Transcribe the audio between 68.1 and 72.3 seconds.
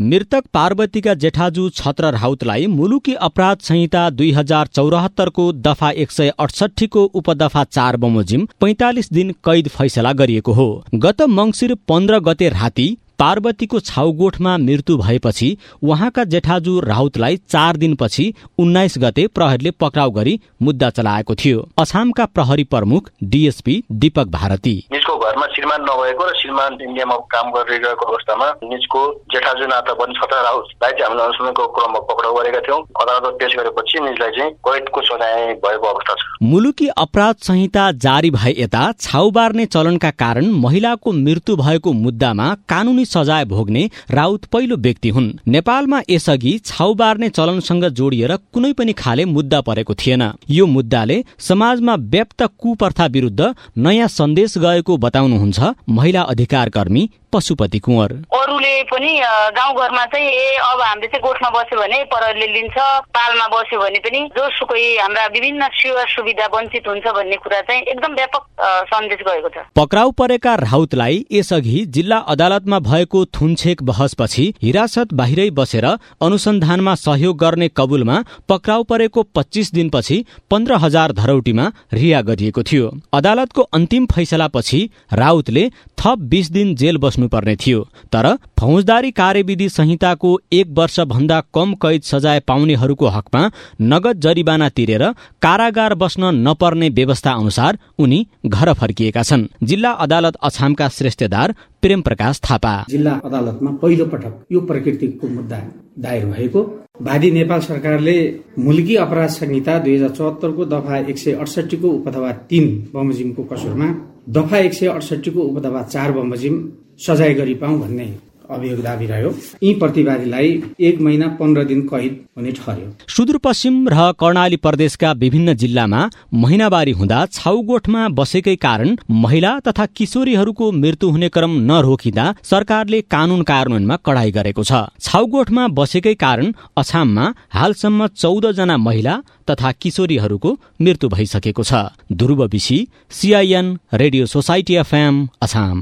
व्यापक सन्देश गएको छ। पक्राउ परेका राउतलाई यसअघि जिल्ला